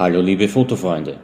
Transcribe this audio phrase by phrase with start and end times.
[0.00, 1.20] Hallo liebe Fotofreunde.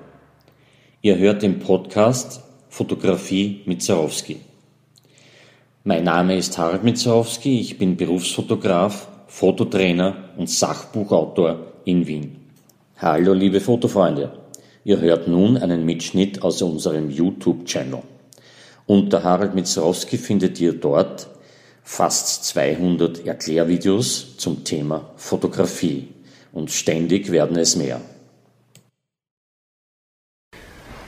[1.01, 4.43] Ihr hört den Podcast Fotografie mit Zarowski.
[5.83, 12.37] Mein Name ist Harald Mitzarowski, ich bin Berufsfotograf, Fototrainer und Sachbuchautor in Wien.
[12.99, 14.33] Hallo liebe Fotofreunde.
[14.85, 18.03] Ihr hört nun einen Mitschnitt aus unserem YouTube-Channel.
[18.85, 21.29] Unter Harald Mitzarowski findet ihr dort
[21.83, 26.09] fast 200 Erklärvideos zum Thema Fotografie
[26.53, 28.03] und ständig werden es mehr.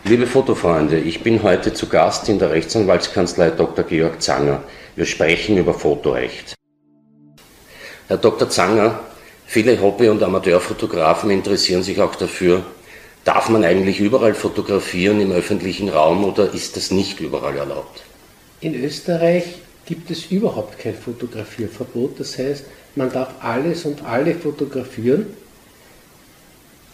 [0.08, 3.84] Liebe Fotofreunde, ich bin heute zu Gast in der Rechtsanwaltskanzlei Dr.
[3.84, 4.62] Georg Zanger.
[4.96, 6.54] Wir sprechen über Fotorecht.
[8.06, 8.48] Herr Dr.
[8.48, 9.00] Zanger,
[9.44, 12.62] viele Hobby- und Amateurfotografen interessieren sich auch dafür,
[13.24, 18.02] darf man eigentlich überall fotografieren im öffentlichen Raum oder ist das nicht überall erlaubt?
[18.62, 22.18] In Österreich gibt es überhaupt kein Fotografierverbot.
[22.18, 25.26] Das heißt, man darf alles und alle fotografieren.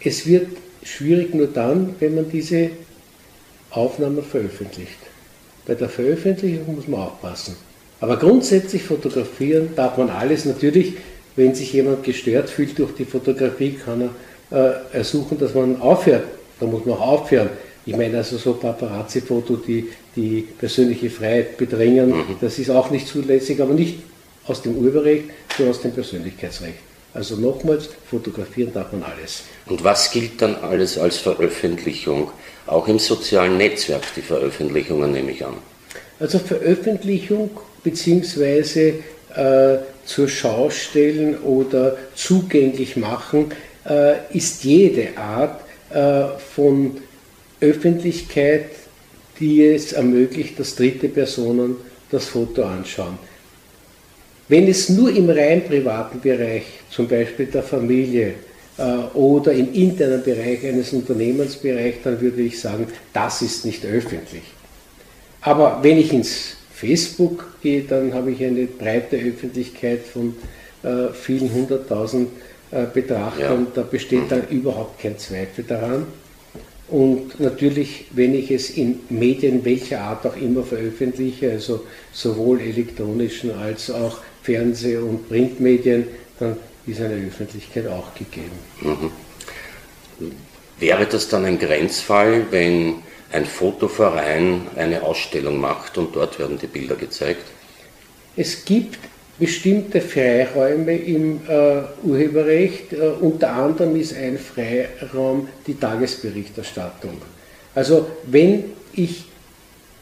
[0.01, 0.49] Es wird
[0.83, 2.71] schwierig nur dann, wenn man diese
[3.75, 4.97] Aufnahmen veröffentlicht.
[5.65, 7.55] Bei der Veröffentlichung muss man aufpassen.
[7.99, 10.45] Aber grundsätzlich fotografieren darf man alles.
[10.45, 10.93] Natürlich,
[11.35, 14.09] wenn sich jemand gestört fühlt durch die Fotografie, kann
[14.49, 16.25] er äh, ersuchen, dass man aufhört.
[16.59, 17.49] Da muss man auch aufhören.
[17.85, 22.35] Ich meine also so Paparazzi-Foto, die die persönliche Freiheit bedrängen, mhm.
[22.41, 23.99] das ist auch nicht zulässig, aber nicht
[24.47, 26.79] aus dem Urheberrecht, sondern aus dem Persönlichkeitsrecht.
[27.15, 29.43] Also nochmals, fotografieren darf man alles.
[29.67, 32.29] Und was gilt dann alles als Veröffentlichung?
[32.67, 35.55] Auch im sozialen Netzwerk die Veröffentlichungen nehme ich an.
[36.19, 37.51] Also Veröffentlichung
[37.83, 38.95] bzw.
[39.33, 43.51] Äh, zur Schau stellen oder zugänglich machen
[43.87, 46.97] äh, ist jede Art äh, von
[47.61, 48.71] Öffentlichkeit,
[49.39, 51.77] die es ermöglicht, dass dritte Personen
[52.11, 53.17] das Foto anschauen.
[54.47, 58.33] Wenn es nur im rein privaten Bereich, zum Beispiel der Familie
[58.77, 58.83] äh,
[59.15, 64.43] oder im internen Bereich eines Unternehmensbereichs, dann würde ich sagen, das ist nicht öffentlich.
[65.41, 70.35] Aber wenn ich ins Facebook gehe, dann habe ich eine breite Öffentlichkeit von
[70.83, 72.29] äh, vielen hunderttausend
[72.71, 73.65] äh, Betrachtern.
[73.65, 73.71] Ja.
[73.73, 76.05] Da besteht dann überhaupt kein Zweifel daran.
[76.87, 83.51] Und natürlich, wenn ich es in Medien welcher Art auch immer veröffentliche, also sowohl elektronischen
[83.51, 86.07] als auch Fernseh- und Printmedien,
[86.39, 88.51] dann ist eine Öffentlichkeit auch gegeben.
[88.81, 89.11] Mhm.
[90.79, 92.95] Wäre das dann ein Grenzfall, wenn
[93.31, 97.43] ein Fotoverein eine Ausstellung macht und dort werden die Bilder gezeigt?
[98.35, 98.99] Es gibt
[99.39, 102.93] bestimmte Freiräume im äh, Urheberrecht.
[102.93, 107.21] Äh, unter anderem ist ein Freiraum die Tagesberichterstattung.
[107.73, 109.25] Also wenn ich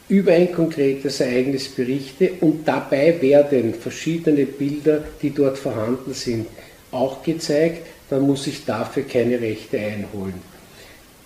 [0.09, 6.47] über ein konkretes Ereignis berichte und dabei werden verschiedene Bilder, die dort vorhanden sind,
[6.91, 10.41] auch gezeigt, dann muss ich dafür keine Rechte einholen.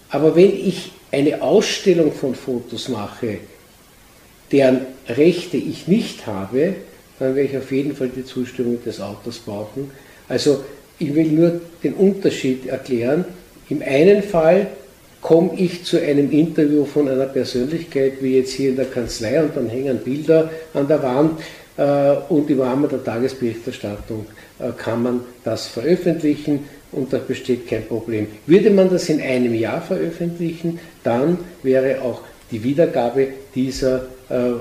[0.09, 3.39] Aber wenn ich eine Ausstellung von Fotos mache,
[4.51, 6.75] deren Rechte ich nicht habe,
[7.19, 9.91] dann werde ich auf jeden Fall die Zustimmung des Autors brauchen.
[10.29, 10.63] Also
[10.99, 13.25] ich will nur den Unterschied erklären.
[13.69, 14.67] Im einen Fall
[15.21, 19.55] komme ich zu einem Interview von einer Persönlichkeit, wie jetzt hier in der Kanzlei, und
[19.55, 21.39] dann hängen Bilder an der Wand
[21.77, 24.25] äh, und im Rahmen der Tagesberichterstattung
[24.59, 28.27] äh, kann man das veröffentlichen und da besteht kein Problem.
[28.45, 34.53] Würde man das in einem Jahr veröffentlichen, dann wäre auch die Wiedergabe dieser äh,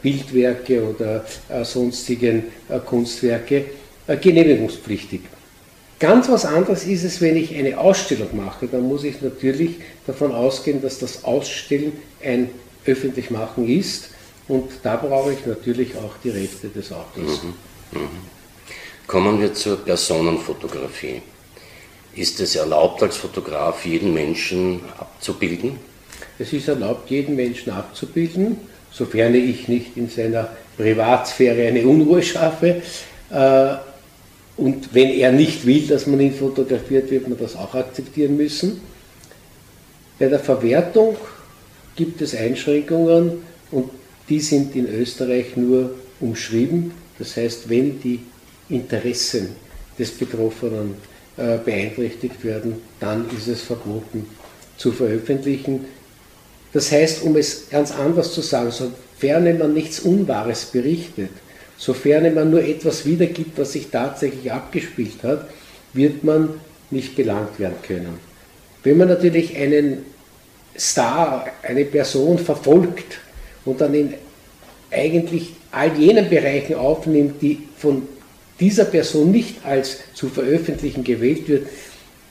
[0.00, 1.24] Bildwerke oder
[1.64, 2.44] sonstigen
[2.86, 3.64] Kunstwerke
[4.20, 5.22] genehmigungspflichtig.
[6.02, 8.66] Ganz was anderes ist es, wenn ich eine Ausstellung mache.
[8.66, 9.76] Dann muss ich natürlich
[10.06, 11.92] davon ausgehen, dass das Ausstellen
[12.22, 12.50] ein
[12.84, 14.10] Öffentlichmachen ist.
[14.48, 17.44] Und da brauche ich natürlich auch die Rechte des Autors.
[17.44, 18.00] Mhm.
[18.00, 18.08] Mhm.
[19.06, 21.22] Kommen wir zur Personenfotografie.
[22.16, 25.78] Ist es erlaubt, als Fotograf jeden Menschen abzubilden?
[26.36, 28.56] Es ist erlaubt, jeden Menschen abzubilden
[28.92, 32.82] sofern ich nicht in seiner Privatsphäre eine Unruhe schaffe.
[33.30, 33.74] Äh,
[34.56, 38.80] und wenn er nicht will, dass man ihn fotografiert, wird man das auch akzeptieren müssen.
[40.18, 41.16] Bei der Verwertung
[41.96, 43.90] gibt es Einschränkungen und
[44.28, 46.92] die sind in Österreich nur umschrieben.
[47.18, 48.20] Das heißt, wenn die
[48.68, 49.48] Interessen
[49.98, 50.94] des Betroffenen
[51.36, 54.26] äh, beeinträchtigt werden, dann ist es verboten
[54.76, 55.86] zu veröffentlichen.
[56.72, 61.30] Das heißt, um es ganz anders zu sagen, sofern man nichts Unwahres berichtet,
[61.82, 65.50] sofern man nur etwas wiedergibt, was sich tatsächlich abgespielt hat,
[65.92, 66.50] wird man
[66.92, 68.20] nicht belangt werden können.
[68.84, 70.04] Wenn man natürlich einen
[70.78, 73.18] Star, eine Person verfolgt
[73.64, 74.14] und dann in
[74.92, 78.06] eigentlich all jenen Bereichen aufnimmt, die von
[78.60, 81.66] dieser Person nicht als zu veröffentlichen gewählt wird,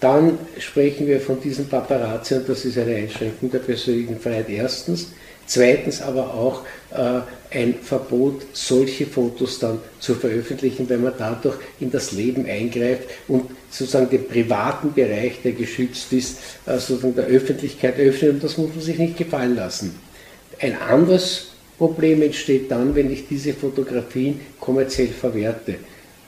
[0.02, 5.10] Dann sprechen wir von diesen Paparazzi und das ist eine Einschränkung der persönlichen Freiheit erstens.
[5.52, 6.62] Zweitens aber auch
[6.92, 7.20] äh,
[7.54, 13.52] ein Verbot, solche Fotos dann zu veröffentlichen, weil man dadurch in das Leben eingreift und
[13.70, 18.70] sozusagen den privaten Bereich, der geschützt ist, äh, sozusagen der Öffentlichkeit öffnet und das muss
[18.70, 20.00] man sich nicht gefallen lassen.
[20.58, 25.76] Ein anderes Problem entsteht dann, wenn ich diese Fotografien kommerziell verwerte.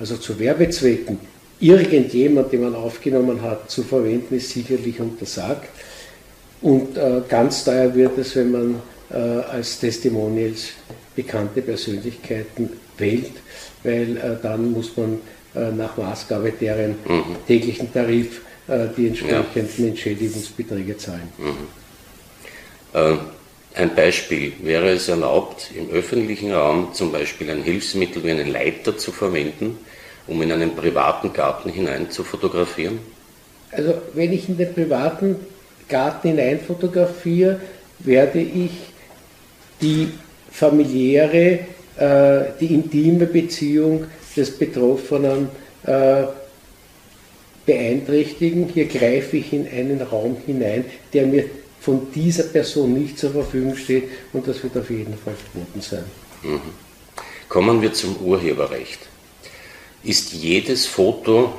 [0.02, 1.18] Also zu Werbezwecken
[1.62, 5.70] irgendjemand, den man aufgenommen hat, zu verwenden, ist sicherlich untersagt.
[6.62, 8.82] Und äh, ganz teuer wird es, wenn man
[9.14, 10.70] äh, als Testimonials
[11.16, 13.34] bekannte Persönlichkeiten wählt,
[13.84, 15.22] weil äh, dann muss man
[15.56, 17.36] äh, nach Maßgabe deren mhm.
[17.48, 19.88] täglichen Tarif äh, die entsprechenden ja.
[19.90, 21.32] Entschädigungsbeträge zahlen.
[21.38, 21.68] Mhm.
[22.94, 23.18] Äh,
[23.76, 28.98] ein Beispiel, wäre es erlaubt, im öffentlichen Raum zum Beispiel ein Hilfsmittel wie einen Leiter
[28.98, 29.80] zu verwenden,
[30.28, 33.00] um in einen privaten Garten hinein zu fotografieren?
[33.72, 35.38] Also wenn ich in den privaten
[35.90, 37.60] Garten hinein fotografiere,
[38.00, 38.72] werde ich
[39.84, 40.08] die
[40.52, 41.60] familiäre,
[41.98, 45.50] äh, die intime Beziehung des Betroffenen
[45.84, 46.24] äh,
[47.66, 48.70] beeinträchtigen.
[48.74, 51.46] Hier greife ich in einen Raum hinein, der mir
[51.80, 56.06] von dieser Person nicht zur Verfügung steht und das wird auf jeden Fall verboten sein.
[56.42, 56.62] Mhm.
[57.50, 59.00] Kommen wir zum Urheberrecht.
[60.04, 61.54] Ist jedes Foto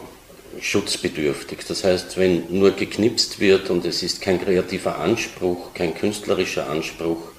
[0.60, 1.58] schutzbedürftig?
[1.68, 7.33] Das heißt, wenn nur geknipst wird und es ist kein kreativer Anspruch, kein künstlerischer Anspruch,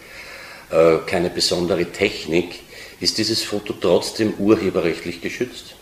[0.75, 2.59] äh, keine besondere Technik,
[2.99, 5.75] ist dieses Foto trotzdem urheberrechtlich geschützt?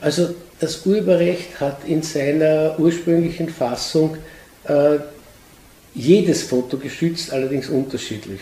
[0.00, 4.16] Also das Urheberrecht hat in seiner ursprünglichen Fassung
[4.64, 4.98] äh,
[5.94, 8.40] jedes Foto geschützt, allerdings unterschiedlich.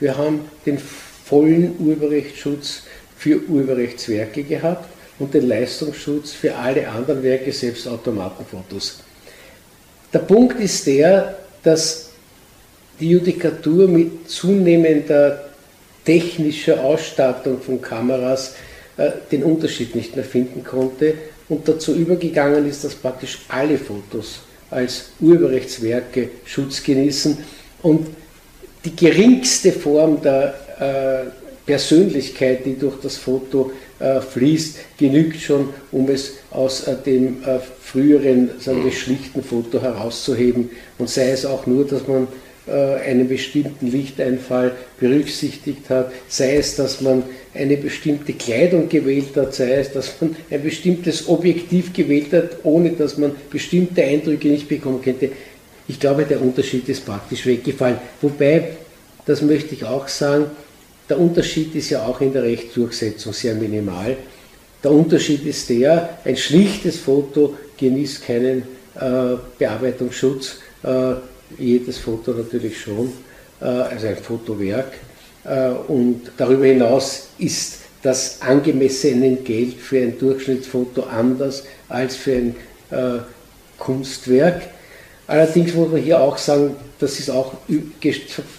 [0.00, 2.82] Wir haben den vollen Urheberrechtsschutz
[3.16, 4.88] für Urheberrechtswerke gehabt
[5.18, 9.00] und den Leistungsschutz für alle anderen Werke, selbst Automatenfotos.
[10.12, 12.05] Der Punkt ist der, dass
[13.00, 15.44] die Judikatur mit zunehmender
[16.04, 18.54] technischer Ausstattung von Kameras
[18.96, 21.14] äh, den Unterschied nicht mehr finden konnte
[21.48, 24.40] und dazu übergegangen ist, dass praktisch alle Fotos
[24.70, 27.38] als Urheberrechtswerke Schutz genießen
[27.82, 28.08] und
[28.84, 31.30] die geringste Form der äh,
[31.66, 37.58] Persönlichkeit, die durch das Foto äh, fließt, genügt schon, um es aus äh, dem äh,
[37.82, 40.70] früheren, sagen wir, schlichten Foto herauszuheben.
[40.98, 42.28] Und sei es auch nur, dass man
[42.72, 47.22] einen bestimmten Lichteinfall berücksichtigt hat, sei es, dass man
[47.54, 52.90] eine bestimmte Kleidung gewählt hat, sei es, dass man ein bestimmtes Objektiv gewählt hat, ohne
[52.90, 55.30] dass man bestimmte Eindrücke nicht bekommen könnte.
[55.88, 57.98] Ich glaube, der Unterschied ist praktisch weggefallen.
[58.20, 58.70] Wobei,
[59.24, 60.46] das möchte ich auch sagen,
[61.08, 64.16] der Unterschied ist ja auch in der Rechtsdurchsetzung sehr minimal.
[64.82, 68.62] Der Unterschied ist der, ein schlichtes Foto genießt keinen
[68.96, 70.58] äh, Bearbeitungsschutz.
[70.82, 71.14] Äh,
[71.58, 73.12] jedes Foto natürlich schon,
[73.60, 74.92] äh, also ein Fotowerk.
[75.44, 82.56] Äh, und darüber hinaus ist das angemessene Geld für ein Durchschnittsfoto anders als für ein
[82.90, 83.18] äh,
[83.78, 84.62] Kunstwerk.
[85.26, 87.54] Allerdings muss man hier auch sagen, das ist auch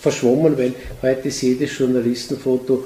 [0.02, 2.86] verschwommen, weil heute ist jedes Journalistenfoto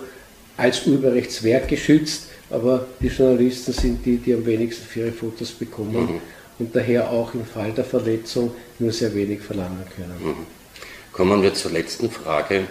[0.55, 6.13] als Urheberrechtswerk geschützt, aber die Journalisten sind die, die am wenigsten für ihre Fotos bekommen.
[6.13, 6.21] Mhm
[6.61, 10.23] und daher auch im Fall der Verletzung nur sehr wenig verlangen können.
[10.23, 10.45] Mhm.
[11.11, 12.67] Kommen wir zur letzten Frage.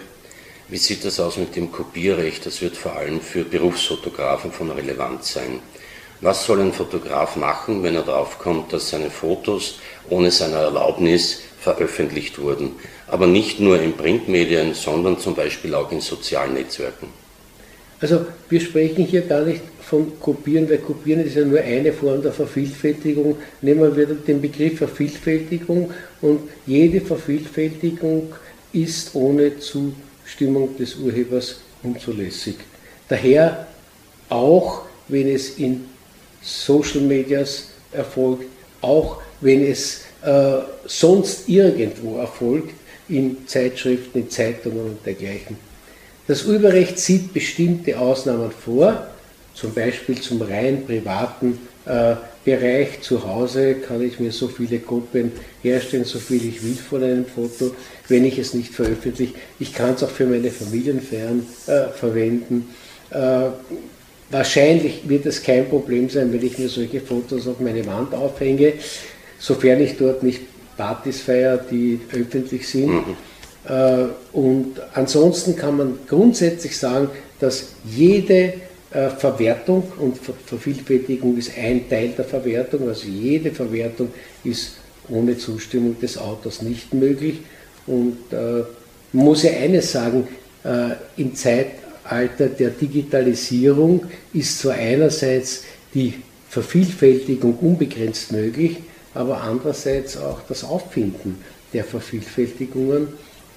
[0.69, 2.45] Wie sieht das aus mit dem Kopierrecht?
[2.45, 5.59] Das wird vor allem für Berufsfotografen von Relevanz sein.
[6.21, 11.41] Was soll ein Fotograf machen, wenn er darauf kommt, dass seine Fotos ohne seine Erlaubnis
[11.59, 12.77] veröffentlicht wurden?
[13.07, 17.07] Aber nicht nur in Printmedien, sondern zum Beispiel auch in sozialen Netzwerken.
[18.01, 22.21] Also wir sprechen hier gar nicht von Kopieren, weil Kopieren ist ja nur eine Form
[22.21, 23.37] der Vervielfältigung.
[23.61, 25.91] Nehmen wir den Begriff Vervielfältigung
[26.21, 28.33] und jede Vervielfältigung
[28.73, 32.55] ist ohne Zustimmung des Urhebers unzulässig.
[33.07, 33.67] Daher
[34.29, 35.85] auch, wenn es in
[36.41, 38.45] Social Medias erfolgt,
[38.81, 42.73] auch wenn es äh, sonst irgendwo erfolgt,
[43.09, 45.70] in Zeitschriften, in Zeitungen und dergleichen.
[46.27, 49.07] Das Urheberrecht sieht bestimmte Ausnahmen vor,
[49.53, 55.31] zum Beispiel zum rein privaten äh, Bereich zu Hause kann ich mir so viele Gruppen
[55.61, 57.75] herstellen, so viel ich will von einem Foto,
[58.07, 59.35] wenn ich es nicht veröffentliche.
[59.59, 62.69] Ich kann es auch für meine Familienfeiern äh, verwenden.
[63.11, 63.49] Äh,
[64.31, 68.73] wahrscheinlich wird es kein Problem sein, wenn ich mir solche Fotos auf meine Wand aufhänge,
[69.37, 70.41] sofern ich dort nicht
[70.77, 72.87] Partys feiere, die öffentlich sind.
[72.87, 73.17] Mhm.
[73.67, 78.53] Äh, und ansonsten kann man grundsätzlich sagen, dass jede
[78.93, 84.09] Äh, Verwertung und Vervielfältigung ist ein Teil der Verwertung, also jede Verwertung
[84.43, 84.73] ist
[85.07, 87.39] ohne Zustimmung des Autors nicht möglich.
[87.87, 88.63] Und äh,
[89.13, 90.27] muss ja eines sagen,
[90.65, 95.63] äh, im Zeitalter der Digitalisierung ist zwar einerseits
[95.93, 96.15] die
[96.49, 98.75] Vervielfältigung unbegrenzt möglich,
[99.13, 101.37] aber andererseits auch das Auffinden
[101.71, 103.07] der Vervielfältigungen,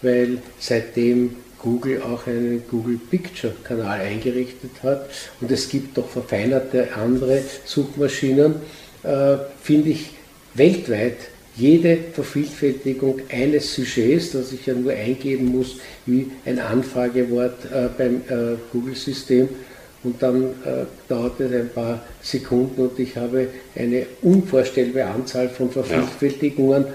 [0.05, 5.09] weil seitdem Google auch einen Google Picture Kanal eingerichtet hat
[5.41, 8.57] und es gibt doch verfeinerte andere Suchmaschinen,
[9.03, 10.11] äh, finde ich
[10.53, 11.17] weltweit
[11.57, 18.17] jede Vervielfältigung eines Sujets, das ich ja nur eingeben muss, wie ein Anfragewort äh, beim
[18.29, 19.49] äh, Google-System.
[20.03, 25.71] Und dann äh, dauert es ein paar Sekunden und ich habe eine unvorstellbare Anzahl von
[25.71, 26.85] Vervielfältigungen.
[26.85, 26.93] Ja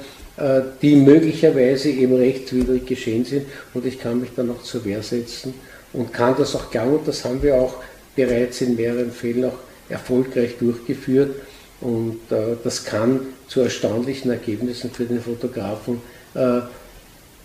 [0.82, 3.46] die möglicherweise eben rechtswidrig geschehen sind.
[3.74, 5.54] Und ich kann mich dann noch zur Wehr setzen
[5.94, 7.76] und kann das auch glauben und das haben wir auch
[8.16, 9.58] bereits in mehreren Fällen auch
[9.90, 11.36] erfolgreich durchgeführt.
[11.82, 16.02] Und äh, das kann zu erstaunlichen Ergebnissen für den Fotografen
[16.36, 16.62] äh,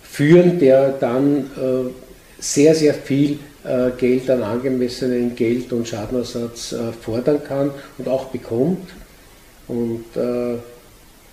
[0.03, 1.91] führen, der dann äh,
[2.41, 8.27] sehr, sehr viel äh, Geld an angemessenen Geld- und Schadenersatz äh, fordern kann und auch
[8.27, 8.91] bekommt.
[9.67, 10.05] Und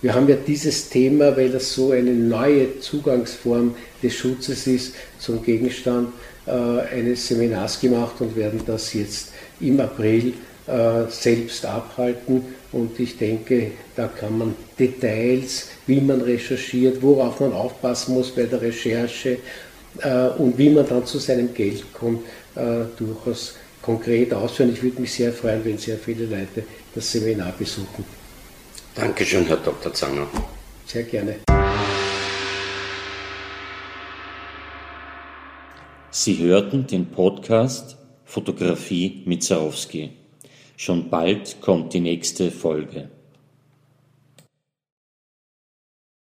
[0.01, 5.43] wir haben ja dieses Thema, weil das so eine neue Zugangsform des Schutzes ist, zum
[5.43, 6.10] Gegenstand
[6.48, 10.34] äh, eines Seminars gemacht und werden das jetzt im April
[10.65, 12.43] äh, selbst abhalten.
[12.72, 18.43] Und ich denke, da kann man Details, wie man recherchiert, worauf man aufpassen muss bei
[18.43, 19.38] der Recherche
[20.01, 22.22] äh, und wie man dann zu seinem Geld kommt,
[22.55, 24.72] äh, durchaus konkret ausführen.
[24.74, 26.63] Ich würde mich sehr freuen, wenn sehr viele Leute
[26.96, 28.20] das Seminar besuchen.
[28.95, 29.93] Dankeschön, Herr Dr.
[29.93, 30.27] Zanger.
[30.86, 31.39] Sehr gerne.
[36.10, 40.12] Sie hörten den Podcast Fotografie mit Zarowski.
[40.75, 43.10] Schon bald kommt die nächste Folge.